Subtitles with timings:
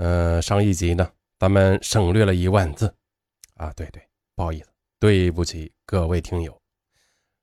[0.00, 1.06] 呃，上一集呢，
[1.38, 2.94] 咱们省略了一万字
[3.56, 3.70] 啊。
[3.76, 4.02] 对对，
[4.34, 6.58] 不好意思，对不起各位听友。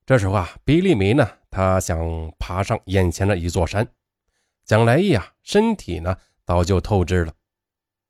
[0.07, 3.87] 这时候啊，比利梅呢，他想爬上眼前的一座山。
[4.65, 6.17] 蒋来义啊，身体呢
[6.47, 7.33] 早就透支了，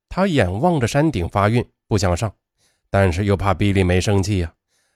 [0.08, 2.34] 他眼望着山顶发晕，不想上，
[2.90, 4.54] 但是又怕比利梅生气呀，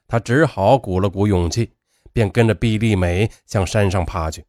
[0.07, 1.73] 他只好鼓了鼓勇气，
[2.13, 4.45] 便跟着比利梅向山上爬去。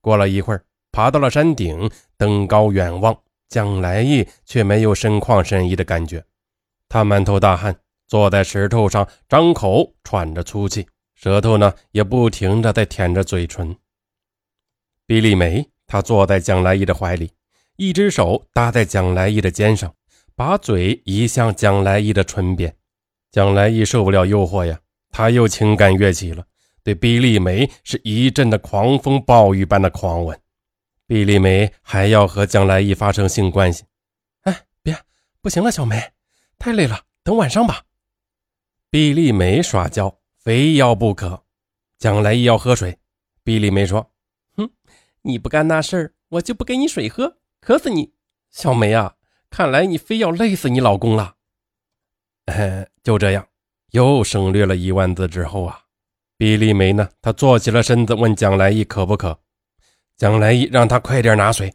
[0.00, 3.20] 过了一会儿，爬到了山顶，登高远望。
[3.48, 6.24] 蒋来义却没有神旷神怡的感觉，
[6.88, 7.76] 他满头大汗，
[8.06, 13.76] 坐在石头上，张口喘着粗气，舌头呢也不停的在舔着嘴唇。
[15.06, 17.32] 毕丽梅，她坐在蒋来义的怀里，
[17.76, 19.94] 一只手搭在蒋来义的肩上，
[20.34, 22.74] 把嘴移向蒋来义的唇边。
[23.30, 24.80] 蒋来义受不了诱惑呀，
[25.10, 26.44] 他又情感跃起了，
[26.82, 30.38] 对毕丽梅是一阵的狂风暴雨般的狂吻。
[31.06, 33.84] 毕丽梅还要和蒋来义发生性关系，
[34.42, 34.96] 哎，别，
[35.42, 36.12] 不行了，小梅，
[36.58, 37.82] 太累了，等晚上吧。
[38.88, 41.44] 毕丽梅耍娇，非要不可。
[41.98, 42.98] 蒋来义要喝水，
[43.42, 44.12] 毕丽梅说
[44.56, 44.70] ：“哼，
[45.22, 48.14] 你不干那事儿，我就不给你水喝，渴死你。”
[48.50, 49.16] 小梅啊，
[49.50, 51.34] 看来你非要累死你老公了。
[52.46, 53.46] 哎，就这样，
[53.90, 55.82] 又省略了一万字之后啊，
[56.38, 59.40] 毕丽梅呢，她坐起了身子，问蒋来义渴不渴。
[60.16, 61.72] 蒋来义让他快点拿水。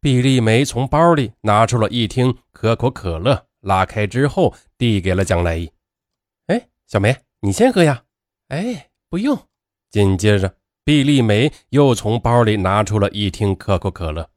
[0.00, 5.70] 毕丽梅从包里拿出了一听可口可乐，拉开之后递给了蒋来义。
[6.46, 8.04] 哎，小梅，你先喝呀。
[8.48, 9.36] 哎，不用。
[9.90, 14.30] 紧接着，毕丽梅又从包里拿出了一听可口可乐。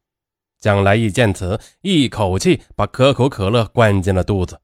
[0.59, 4.59] 蒋来义见此，一口气把可口可乐灌进了肚子。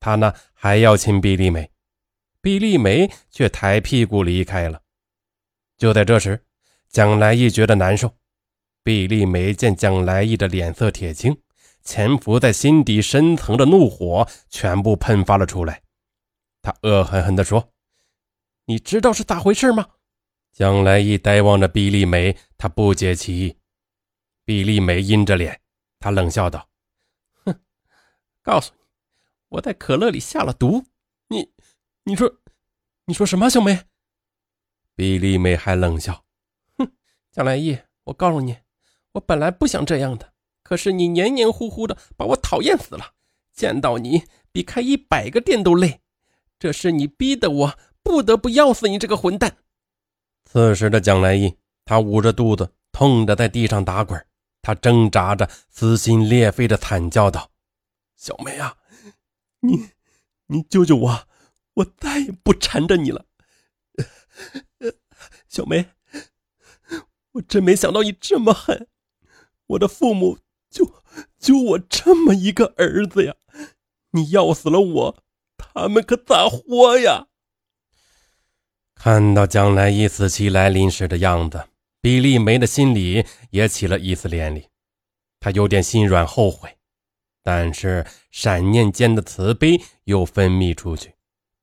[0.00, 1.70] 他呢，还要亲毕丽梅，
[2.40, 4.80] 毕丽梅却抬屁股离开了。
[5.76, 6.42] 就在这时。
[6.92, 8.14] 蒋来义觉得难受，
[8.84, 11.40] 毕丽梅见蒋来义的脸色铁青，
[11.82, 15.82] 潜伏在心底深层的怒火全部喷发了出来。
[16.60, 17.72] 他恶狠狠地说
[18.66, 19.88] ：“你知道是咋回事吗？”
[20.52, 23.56] 蒋来义呆望着毕丽梅，他不解其意。
[24.44, 25.62] 毕丽梅阴着脸，
[25.98, 26.68] 他冷笑道
[27.46, 27.58] ：“哼，
[28.42, 28.80] 告诉你，
[29.48, 30.84] 我在可乐里下了毒。
[31.28, 31.50] 你，
[32.04, 32.30] 你说，
[33.06, 33.80] 你说什么？”小梅。
[34.94, 36.22] 毕丽梅还冷笑。
[37.32, 38.58] 蒋来义，我告诉你，
[39.12, 43.14] 我本来不想这样的，可是你黏黏糊糊的，把我讨厌死了。
[43.54, 46.02] 见到你比开一百个店都累，
[46.58, 49.56] 这是你逼得我不得不要死你这个混蛋。
[50.44, 51.56] 此时的蒋来义，
[51.86, 54.26] 他捂着肚子，痛得在地上打滚，
[54.60, 57.50] 他挣扎着，撕心裂肺的惨叫道
[58.14, 58.76] ：“小梅啊，
[59.60, 59.88] 你，
[60.48, 61.26] 你救救我，
[61.72, 63.24] 我再也不缠着你了。
[65.48, 65.86] ”小梅。
[67.32, 68.88] 我真没想到你这么狠！
[69.66, 70.38] 我的父母
[70.70, 71.02] 就
[71.38, 73.34] 就我这么一个儿子呀！
[74.10, 75.24] 你要死了我，
[75.56, 77.28] 他们可咋活呀？
[78.94, 81.64] 看到将来一死期来临时的样子，
[82.00, 84.66] 比利梅的心里也起了一丝涟漪，
[85.40, 86.76] 他有点心软后悔，
[87.42, 91.14] 但是闪念间的慈悲又分泌出去，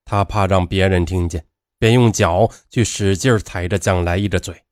[0.03, 1.45] 他怕让别人听见，
[1.77, 4.63] 便用脚去使劲踩着蒋来一的嘴。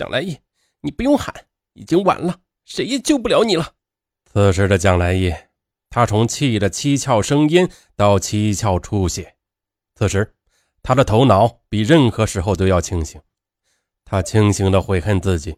[0.00, 0.38] 蒋来义，
[0.80, 1.44] 你不用喊，
[1.74, 3.74] 已经晚了，谁也救不了你了。
[4.24, 5.30] 此时的蒋来义，
[5.90, 9.36] 他从气得七窍生烟到七窍出血，
[9.94, 10.34] 此时
[10.82, 13.20] 他的头脑比任何时候都要清醒。
[14.06, 15.54] 他清醒的悔恨自己，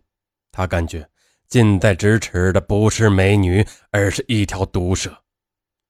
[0.50, 1.08] 他感觉
[1.46, 5.22] 近在咫尺的不是美女，而是一条毒蛇。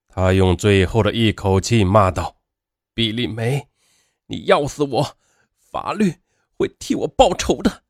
[0.08, 2.36] 他用最后的一口气骂道
[2.92, 3.66] ：“毕丽梅，
[4.26, 5.16] 你要死我，
[5.56, 6.16] 法律
[6.58, 7.84] 会替我报仇的。”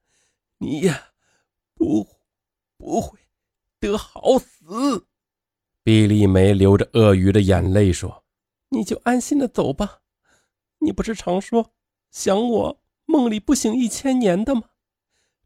[0.62, 1.09] 你呀，
[1.75, 2.06] 不
[2.78, 3.19] 不会
[3.81, 5.09] 得好死。
[5.83, 8.23] 毕丽梅流着鳄鱼的眼泪说
[8.71, 10.03] ：“你就安心的走吧。
[10.78, 11.73] 你不是常说
[12.12, 14.62] 想我梦里不醒一千年的吗？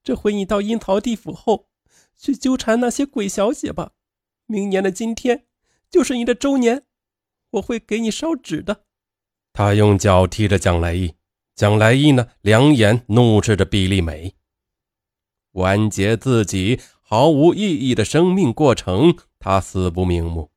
[0.04, 1.70] 这回你到阴曹地府后，
[2.14, 3.92] 去纠缠那些鬼小姐吧。
[4.44, 5.46] 明年的今天
[5.88, 6.82] 就是你的周年，
[7.52, 8.84] 我会给你烧纸的。”
[9.54, 11.14] 他用脚踢着蒋来义，
[11.54, 14.34] 蒋来义呢，两眼怒视着毕丽梅。
[15.56, 20.50] 完结自己毫无意义的生命过程，他死不瞑目。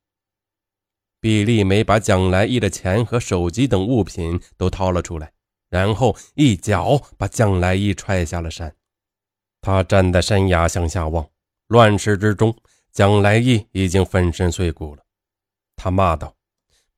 [1.21, 5.31] 毕丽梅把蒋来义的钱和手机等物品都掏了出来，
[5.69, 8.75] 然后一脚把蒋来义踹下了山。
[9.61, 11.29] 他站在山崖向下望，
[11.67, 12.55] 乱石之中，
[12.91, 15.03] 蒋来义已经粉身碎骨了。
[15.77, 16.35] 他骂道：“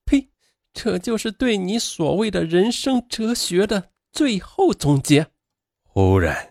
[0.06, 0.30] 呸！
[0.74, 5.28] 这就是对你所谓的人生哲学的最后总结。”
[5.86, 6.51] 忽然。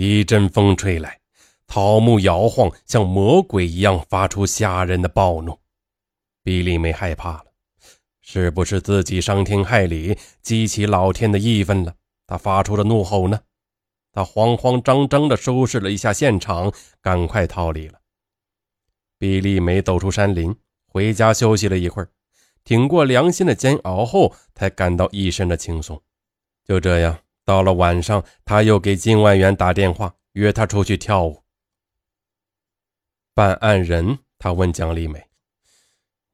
[0.00, 1.18] 一阵风吹来，
[1.66, 5.58] 桃木摇晃，像魔鬼一样发出吓人的暴怒。
[6.44, 7.46] 比利梅害怕了，
[8.20, 11.96] 是不是自己伤天害理，激起老天的义愤了？
[12.28, 13.40] 他发出了怒吼呢？
[14.12, 16.72] 他慌慌张张地收拾了一下现场，
[17.02, 17.98] 赶快逃离了。
[19.18, 20.54] 比利梅走出山林，
[20.86, 22.08] 回家休息了一会儿，
[22.62, 26.00] 挺过良心的煎熬后，才感到一身的轻松。
[26.64, 27.18] 就这样，
[27.48, 31.42] 到了晚上，他又给金万元打电话，约他出去跳舞。
[33.32, 35.30] 办案人，他问蒋丽梅：“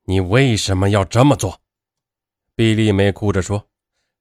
[0.06, 1.60] 你为什么要这么做？”
[2.56, 3.68] 毕丽梅哭着说：“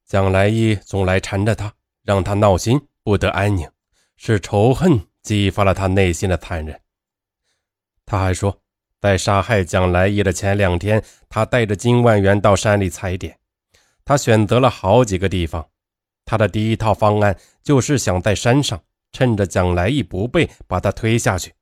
[0.06, 1.74] 蒋来义总来缠着他，
[2.04, 3.68] 让他闹心，不得安宁，
[4.16, 6.80] 是仇恨激发了他内心的残忍。”
[8.06, 8.62] 他还说，
[9.02, 13.40] 在杀害蒋来义的前两天，他带着金万元到山里踩点，
[14.06, 15.72] 他选择了好几个地方。
[16.26, 18.82] 他的第一套方案就是想在山上
[19.12, 21.54] 趁着蒋来义不备，把他推下去。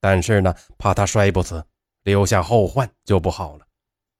[0.00, 1.64] 但是呢，怕他摔不死，
[2.02, 3.66] 留下后患就不好了。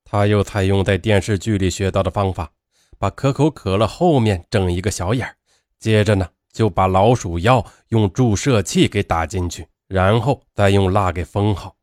[0.05, 2.51] 他又采用在电视剧里学到的方法，
[2.99, 5.37] 把可口可乐后面整一个小眼儿，
[5.79, 11.77] 接着呢，就把老鼠药用注射器给打进去，然后再用蜡给封好。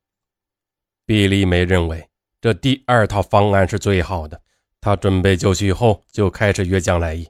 [1.06, 2.10] 毕丽梅认为
[2.42, 4.42] 这第二套方案是最好的。
[4.82, 7.28] 他准备就绪后，就开始约蒋来义。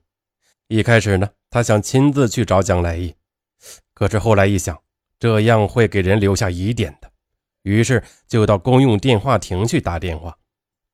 [0.67, 3.15] 一开始呢，他想亲自去找蒋来义，
[3.93, 4.79] 可是后来一想。
[5.17, 7.09] 这样会给人留下疑点的，
[7.63, 10.37] 于是就到公用电话亭去打电话。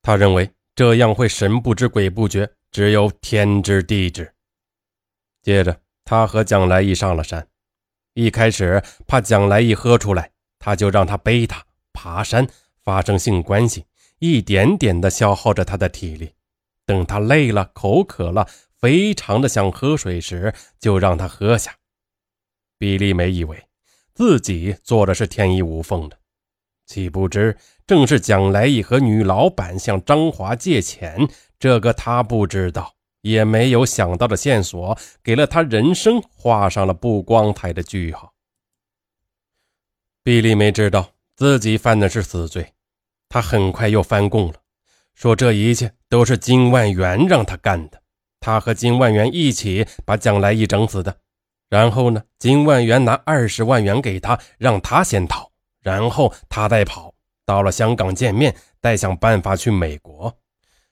[0.04, 4.32] 他认为这样会神不知鬼不觉，只有天知地知。
[5.42, 7.46] 接着，他和蒋来义上了山。
[8.14, 12.48] 一开始怕蒋来义喝出来，他就让他背他爬山，
[12.84, 13.86] 发生性关系，
[14.20, 16.36] 一点点的消耗着他的体力。
[16.86, 18.48] 等他累了、口渴了，
[18.82, 21.78] 非常的想喝水时，就让他喝下。
[22.78, 23.64] 比利梅以为。
[24.14, 26.20] 自己做的是天衣无缝的，
[26.86, 27.58] 岂不知
[27.88, 38.34] 正是蒋来义和女老板向张华借钱，这个他不知道也没有想到的线索，给了他人生画上了不光彩的句号。
[40.24, 42.74] 毕丽梅知道自己犯的是死罪，
[43.30, 44.56] 他很快又翻供了，
[45.16, 48.01] 说这一切都是金万元让他干的，
[48.42, 51.16] 他和金万元一起把蒋来义整死的。
[51.70, 52.22] 然后呢？
[52.38, 55.50] 金万元拿二十万元给他，让他先逃，
[55.82, 57.14] 然后他再跑
[57.46, 60.38] 到了香港见面，再想办法去美国。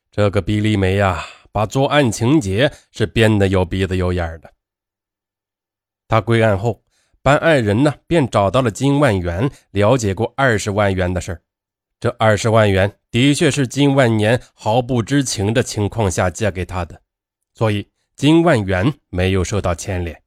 [0.10, 4.50] 这个毕丽梅呀，把作案情节是编得有鼻子有眼的。
[6.08, 6.82] 他归案后，
[7.22, 11.42] 办案人呢便找到了金万元，了解过二十万元的事
[12.00, 17.02] 这二十万元的确是金万年毫不知情的情况下借给他的，
[17.60, 17.86] 所以
[18.16, 20.24] 金万元没有受到牵连。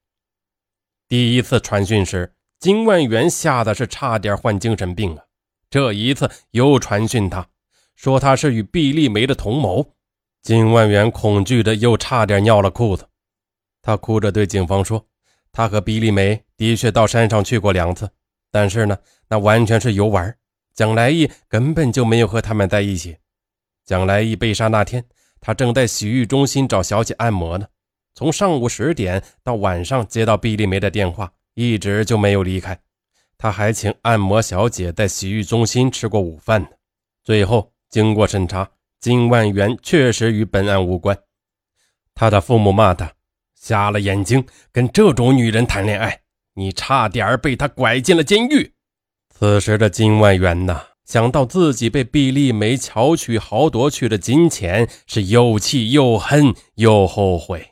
[1.08, 5.24] 第一次传讯时，金万元吓得是差点患精神病啊！
[5.70, 7.48] 这一次又传讯，他
[7.96, 9.94] 说他是与毕丽梅的同谋，
[10.42, 13.08] 金万元恐惧的又差点尿了裤子。
[13.80, 15.06] 他哭着对警方说
[15.52, 18.10] ：“他和毕丽梅的确到山上去过两次，
[18.50, 20.36] 但是呢，那完全是游玩。
[20.74, 23.16] 蒋来义根本就没有和他们在一起。
[23.86, 25.02] 蒋来义被杀那天，
[25.42, 27.66] 他正在洗浴中心找小姐按摩呢。”
[28.14, 32.78] 从上午十点到晚上接到毕丽梅的电话，一直就没有离开。
[33.38, 36.68] 他还请按摩小姐在洗浴中心吃过午饭呢。
[37.24, 38.70] 最后经过审查，
[39.00, 41.18] 金万元确实与本案无关。
[42.14, 43.10] 他的父母骂他
[43.54, 46.20] 瞎了眼睛，跟这种女人谈恋爱，
[46.54, 48.74] 你差点被他拐进了监狱。
[49.30, 57.68] 此时的金万元呐，想到自己被毕丽梅巧取豪夺去的金钱，是又气又恨又后悔。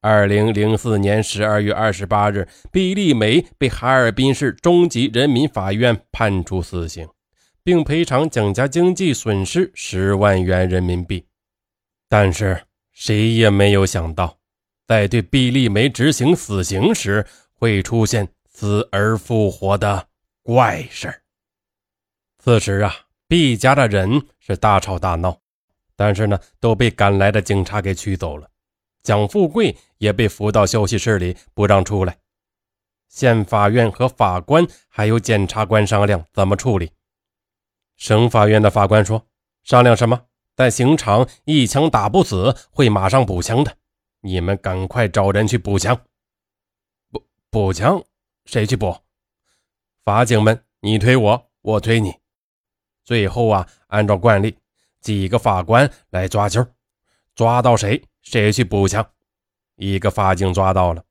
[0.00, 7.08] 二零零四年十二月二十八日，毕丽梅被哈尔滨市中级人民法院判处死刑，
[7.64, 11.26] 并赔偿蒋家经济损失十万元人民币。
[12.08, 12.62] 但是
[12.92, 14.38] 谁也没有想到，
[14.86, 20.06] 在对毕丽梅执行死刑时，会出现死而复活的
[20.44, 21.22] 怪事
[22.48, 22.94] 此时啊，
[23.26, 25.38] 毕家的人是大吵大闹，
[25.94, 28.48] 但是呢，都被赶来的警察给驱走了。
[29.02, 32.16] 蒋富贵也被扶到休息室里，不让出来。
[33.10, 36.90] 县法院和法官还有检察官商量怎么处理。
[37.98, 39.26] 省法院的法官说
[39.62, 40.18] ：“商量什么？
[40.56, 43.76] 在刑场一枪打不死，会马上补枪的。
[44.22, 46.00] 你们赶快找人去补枪。
[47.10, 48.02] 补补枪？
[48.46, 48.96] 谁去补？
[50.02, 52.14] 法警们，你推我，我推你。
[53.08, 54.54] 最后啊，按照惯例，
[55.00, 56.68] 几个法官来抓阄，
[57.34, 59.02] 抓到谁？”谁去补枪？
[59.76, 61.02] 一个法警抓到了，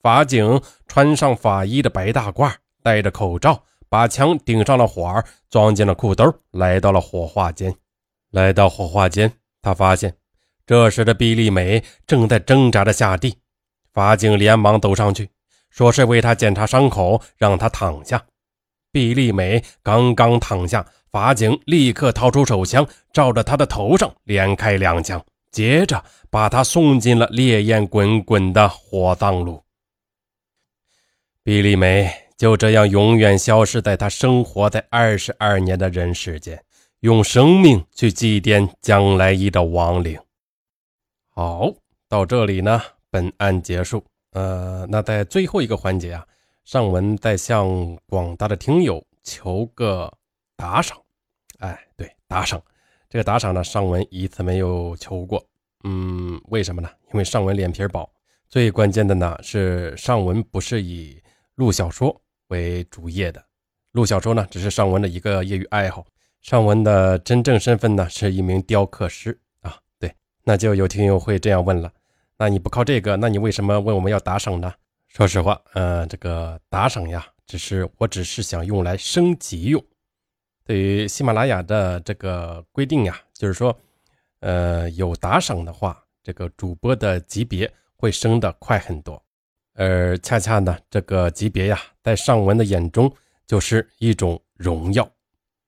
[0.00, 7.74] 法警穿上法医的白大褂，戴着口罩，把枪顶上了火，装进了裤兜，来到了火化间。
[8.30, 10.16] 来到火化间，他发现
[10.64, 13.36] 这时的毕丽美正在挣扎着下地。
[13.92, 15.28] 法警连忙走上去，
[15.68, 18.24] 说是为他检查伤口，让他躺下。
[18.92, 29.62] 毕丽美刚刚躺下，法警立刻掏出手枪，照着他的头上连开两枪，接着把他送进了烈焰滚滚的火葬炉。
[31.44, 36.60] 毕丽梅就这样永远消失在他生活在二十二年的人世间。
[36.98, 40.18] 用生命去祭奠江来一的亡灵。
[41.28, 41.72] 好，
[42.08, 44.04] 到这里呢，本案结束。
[44.32, 46.26] 呃，那在最后一个环节啊，
[46.64, 50.12] 尚文在向广大的听友求个
[50.56, 50.98] 打赏。
[51.58, 52.62] 哎，对，打赏。
[53.08, 55.44] 这个打赏呢，上文一次没有求过。
[55.84, 56.88] 嗯，为什么呢？
[57.12, 58.10] 因为上文脸皮薄。
[58.48, 61.20] 最关键的呢，是上文不是以
[61.56, 63.44] 录小说为主业的，
[63.92, 66.06] 录小说呢，只是上文的一个业余爱好。
[66.40, 69.76] 尚文的真正身份呢，是一名雕刻师啊。
[69.98, 71.92] 对，那就有听友会这样问了：
[72.36, 74.72] 那你不靠这个，那你为什么问我们要打赏呢？
[75.08, 79.84] 说实话，呃，这个打赏呀，只是我只是想用来升级用。
[80.64, 83.78] 对于喜马拉雅的这个规定呀，就是说，
[84.40, 89.22] 呃，有打赏的话，这个主播的级别会升得快很多。
[89.74, 93.12] 而恰恰呢，这个级别呀，在尚文的眼中
[93.46, 95.06] 就是一种荣耀。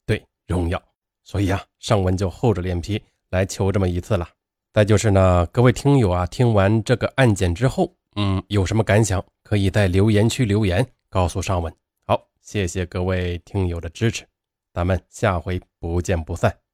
[0.07, 0.83] 对荣耀，
[1.25, 4.27] 所以啊，尚文就厚着脸皮来求这么一次了。
[4.73, 11.75] 再就是呢，各位听友啊，听完这个案件之后，嗯，有什么感想，可以在留言区留言告诉尚文。
[12.07, 14.25] 好，谢谢各位听友的支持，
[14.77, 16.66] 咱们下回不见不散。